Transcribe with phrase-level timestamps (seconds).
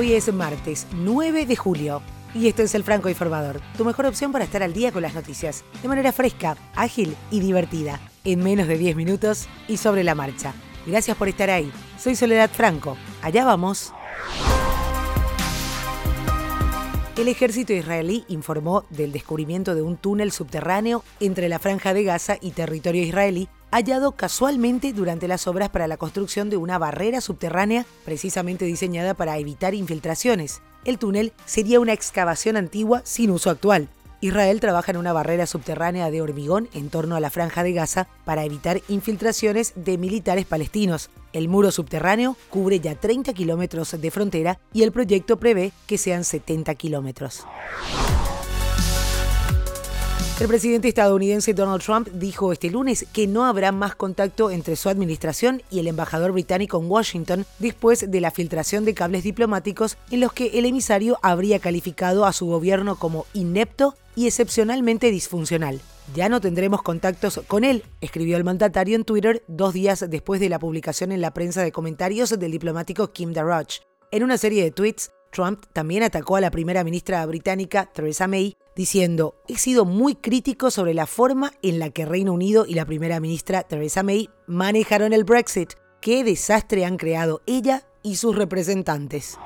[0.00, 2.00] Hoy es martes 9 de julio
[2.34, 5.12] y esto es el Franco Informador, tu mejor opción para estar al día con las
[5.12, 10.14] noticias, de manera fresca, ágil y divertida, en menos de 10 minutos y sobre la
[10.14, 10.54] marcha.
[10.86, 11.70] Gracias por estar ahí.
[11.98, 12.96] Soy Soledad Franco.
[13.20, 13.92] Allá vamos.
[17.18, 22.38] El ejército israelí informó del descubrimiento de un túnel subterráneo entre la franja de Gaza
[22.40, 27.86] y territorio israelí hallado casualmente durante las obras para la construcción de una barrera subterránea
[28.04, 30.62] precisamente diseñada para evitar infiltraciones.
[30.84, 33.88] El túnel sería una excavación antigua sin uso actual.
[34.22, 38.06] Israel trabaja en una barrera subterránea de hormigón en torno a la franja de Gaza
[38.24, 41.08] para evitar infiltraciones de militares palestinos.
[41.32, 46.24] El muro subterráneo cubre ya 30 kilómetros de frontera y el proyecto prevé que sean
[46.24, 47.46] 70 kilómetros.
[50.40, 54.88] El presidente estadounidense Donald Trump dijo este lunes que no habrá más contacto entre su
[54.88, 60.20] administración y el embajador británico en Washington después de la filtración de cables diplomáticos en
[60.20, 65.78] los que el emisario habría calificado a su gobierno como inepto y excepcionalmente disfuncional.
[66.14, 70.48] Ya no tendremos contactos con él, escribió el mandatario en Twitter dos días después de
[70.48, 73.82] la publicación en la prensa de comentarios del diplomático Kim Darroch.
[74.10, 78.56] En una serie de tweets, Trump también atacó a la primera ministra británica, Theresa May,
[78.76, 82.86] diciendo, he sido muy crítico sobre la forma en la que Reino Unido y la
[82.86, 85.74] primera ministra Theresa May manejaron el Brexit.
[86.00, 89.38] Qué desastre han creado ella y sus representantes.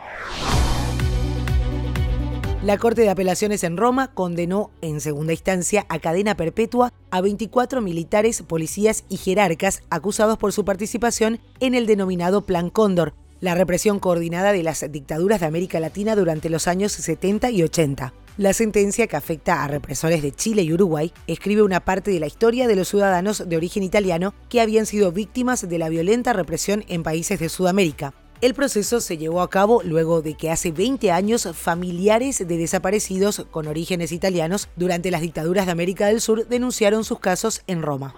[2.64, 7.82] La Corte de Apelaciones en Roma condenó en segunda instancia a cadena perpetua a 24
[7.82, 13.98] militares, policías y jerarcas acusados por su participación en el denominado Plan Cóndor, la represión
[13.98, 18.14] coordinada de las dictaduras de América Latina durante los años 70 y 80.
[18.36, 22.26] La sentencia que afecta a represores de Chile y Uruguay escribe una parte de la
[22.26, 26.84] historia de los ciudadanos de origen italiano que habían sido víctimas de la violenta represión
[26.88, 28.12] en países de Sudamérica.
[28.40, 33.46] El proceso se llevó a cabo luego de que hace 20 años familiares de desaparecidos
[33.52, 38.16] con orígenes italianos durante las dictaduras de América del Sur denunciaron sus casos en Roma.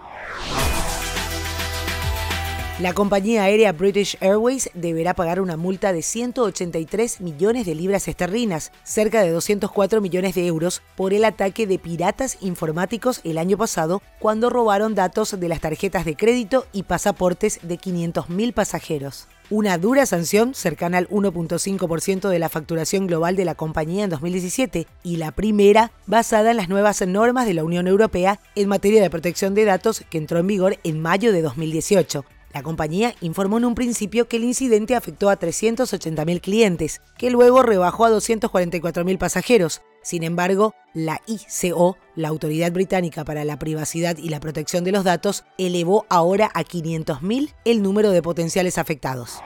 [2.78, 8.70] La compañía aérea British Airways deberá pagar una multa de 183 millones de libras esterlinas,
[8.84, 14.02] cerca de 204 millones de euros, por el ataque de piratas informáticos el año pasado
[14.18, 19.26] cuando robaron datos de las tarjetas de crédito y pasaportes de 500.000 pasajeros.
[19.48, 24.86] Una dura sanción cercana al 1.5% de la facturación global de la compañía en 2017
[25.02, 29.08] y la primera basada en las nuevas normas de la Unión Europea en materia de
[29.08, 32.26] protección de datos que entró en vigor en mayo de 2018.
[32.56, 37.60] La compañía informó en un principio que el incidente afectó a 380.000 clientes, que luego
[37.60, 39.82] rebajó a 244.000 pasajeros.
[40.02, 45.04] Sin embargo, la ICO, la Autoridad Británica para la Privacidad y la Protección de los
[45.04, 49.42] Datos, elevó ahora a 500.000 el número de potenciales afectados.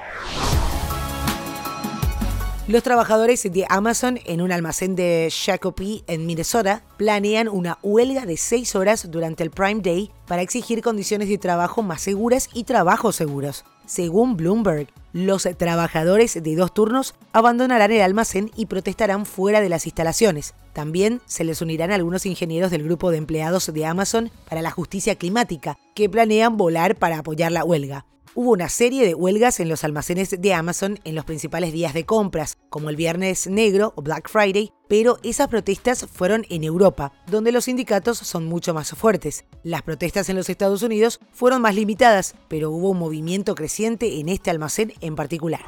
[2.70, 8.36] Los trabajadores de Amazon en un almacén de Shakopee en Minnesota planean una huelga de
[8.36, 13.16] seis horas durante el Prime Day para exigir condiciones de trabajo más seguras y trabajos
[13.16, 13.64] seguros.
[13.86, 19.86] Según Bloomberg, los trabajadores de dos turnos abandonarán el almacén y protestarán fuera de las
[19.86, 20.54] instalaciones.
[20.72, 25.16] También se les unirán algunos ingenieros del grupo de empleados de Amazon para la justicia
[25.16, 28.06] climática, que planean volar para apoyar la huelga.
[28.36, 32.06] Hubo una serie de huelgas en los almacenes de Amazon en los principales días de
[32.06, 37.50] compras, como el Viernes Negro o Black Friday, pero esas protestas fueron en Europa, donde
[37.50, 39.46] los sindicatos son mucho más fuertes.
[39.64, 44.28] Las protestas en los Estados Unidos fueron más limitadas, pero hubo un movimiento creciente en
[44.28, 45.62] este almacén en particular.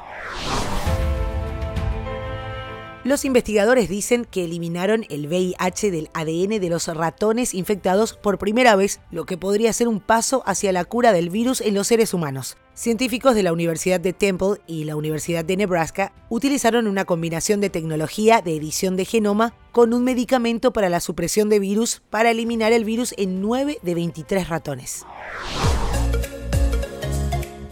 [3.05, 8.77] Los investigadores dicen que eliminaron el VIH del ADN de los ratones infectados por primera
[8.77, 12.15] vez, lo que podría ser un paso hacia la cura del virus en los seres
[12.15, 12.57] humanos.
[12.75, 17.71] Científicos de la Universidad de Temple y la Universidad de Nebraska utilizaron una combinación de
[17.71, 22.73] tecnología de edición de genoma con un medicamento para la supresión de virus para eliminar
[22.73, 25.05] el virus en 9 de 23 ratones.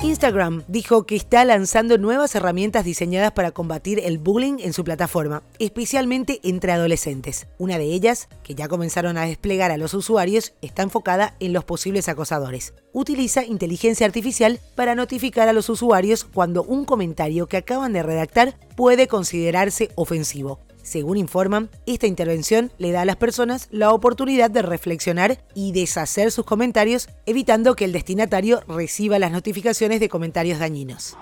[0.03, 5.43] Instagram dijo que está lanzando nuevas herramientas diseñadas para combatir el bullying en su plataforma,
[5.59, 7.49] especialmente entre adolescentes.
[7.59, 11.65] Una de ellas, que ya comenzaron a desplegar a los usuarios, está enfocada en los
[11.65, 12.73] posibles acosadores.
[12.95, 18.59] Utiliza inteligencia artificial para notificar a los usuarios cuando un comentario que acaban de redactar
[18.77, 20.61] puede considerarse ofensivo.
[20.91, 26.33] Según informan, esta intervención le da a las personas la oportunidad de reflexionar y deshacer
[26.33, 31.17] sus comentarios, evitando que el destinatario reciba las notificaciones de comentarios dañinos.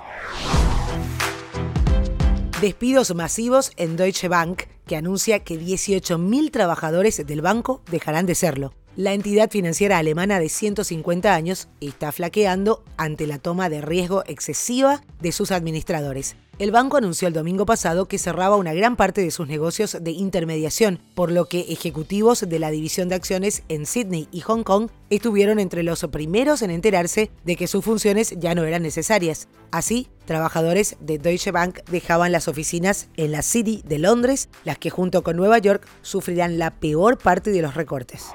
[2.62, 8.72] Despidos masivos en Deutsche Bank, que anuncia que 18.000 trabajadores del banco dejarán de serlo.
[8.96, 15.02] La entidad financiera alemana de 150 años está flaqueando ante la toma de riesgo excesiva
[15.20, 16.36] de sus administradores.
[16.58, 20.10] El banco anunció el domingo pasado que cerraba una gran parte de sus negocios de
[20.10, 24.90] intermediación, por lo que ejecutivos de la división de acciones en Sydney y Hong Kong
[25.08, 29.46] estuvieron entre los primeros en enterarse de que sus funciones ya no eran necesarias.
[29.70, 34.90] Así, trabajadores de Deutsche Bank dejaban las oficinas en la City de Londres, las que
[34.90, 38.26] junto con Nueva York sufrirán la peor parte de los recortes.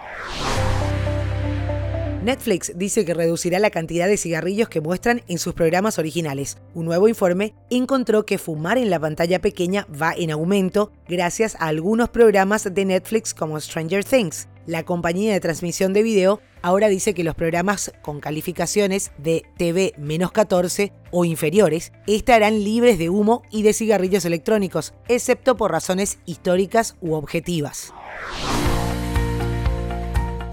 [2.23, 6.57] Netflix dice que reducirá la cantidad de cigarrillos que muestran en sus programas originales.
[6.73, 11.67] Un nuevo informe encontró que fumar en la pantalla pequeña va en aumento gracias a
[11.67, 14.47] algunos programas de Netflix como Stranger Things.
[14.65, 19.93] La compañía de transmisión de video ahora dice que los programas con calificaciones de TV
[20.31, 26.95] 14 o inferiores estarán libres de humo y de cigarrillos electrónicos, excepto por razones históricas
[27.01, 27.93] u objetivas.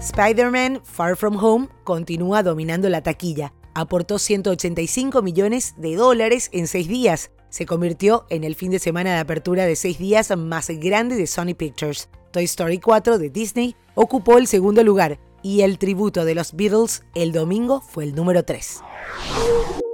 [0.01, 3.53] Spider-Man Far From Home continúa dominando la taquilla.
[3.75, 7.29] Aportó 185 millones de dólares en seis días.
[7.49, 11.27] Se convirtió en el fin de semana de apertura de seis días más grande de
[11.27, 12.09] Sony Pictures.
[12.31, 17.03] Toy Story 4 de Disney ocupó el segundo lugar y el tributo de los Beatles
[17.13, 18.81] el domingo fue el número 3.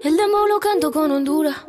[0.03, 1.67] El demo canto con Honduras.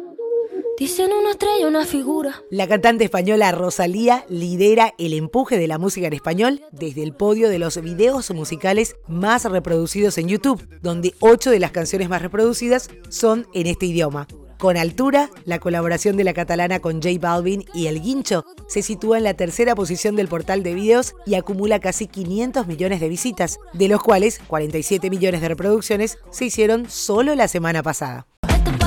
[0.78, 2.40] Dicen una estrella, una figura.
[2.52, 7.48] La cantante española Rosalía lidera el empuje de la música en español desde el podio
[7.48, 12.90] de los videos musicales más reproducidos en YouTube, donde ocho de las canciones más reproducidas
[13.08, 14.28] son en este idioma.
[14.56, 19.18] Con altura, la colaboración de la catalana con J Balvin y El Guincho se sitúa
[19.18, 23.58] en la tercera posición del portal de videos y acumula casi 500 millones de visitas,
[23.72, 28.28] de los cuales 47 millones de reproducciones se hicieron solo la semana pasada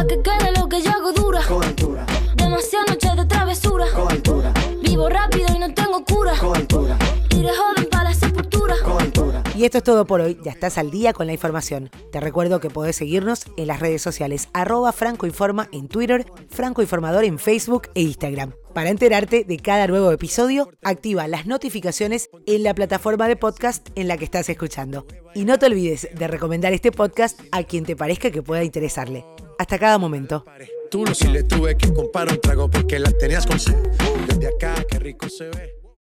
[0.08, 1.42] que quede lo que yo hago dura.
[1.48, 2.06] Con altura.
[2.36, 3.86] Demasiadas noches de travesura.
[3.94, 4.54] Con altura.
[4.82, 6.34] Vivo rápido y no tengo cura.
[6.40, 6.98] Con altura.
[7.36, 8.76] Iré joven para la sepultura.
[8.84, 9.44] Con altura.
[9.56, 10.40] Y esto es todo por hoy.
[10.44, 11.90] Ya estás al día con la información.
[12.12, 17.38] Te recuerdo que podés seguirnos en las redes sociales arroba francoinforma en Twitter, francoinformador en
[17.38, 18.54] Facebook e Instagram.
[18.74, 24.08] Para enterarte de cada nuevo episodio, activa las notificaciones en la plataforma de podcast en
[24.08, 25.06] la que estás escuchando.
[25.36, 29.26] Y no te olvides de recomendar este podcast a quien te parezca que pueda interesarle
[29.62, 30.44] hasta cada momento.
[30.90, 34.84] Tú no si le tuve que comprar un trago porque la tenías con Desde acá,
[34.90, 35.81] qué rico se ve.